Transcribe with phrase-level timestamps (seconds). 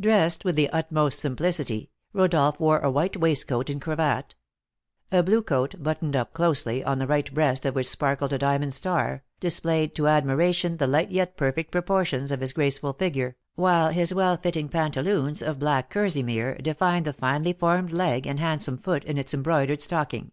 [0.00, 4.34] Dressed with the utmost simplicity, Rodolph wore a white waistcoat and cravat;
[5.12, 8.74] a blue coat, buttoned up closely, on the right breast of which sparkled a diamond
[8.74, 14.12] star, displayed to admiration the light yet perfect proportions of his graceful figure, while his
[14.12, 19.16] well fitting pantaloons, of black kerseymere, defined the finely formed leg and handsome foot in
[19.16, 20.32] its embroidered stocking.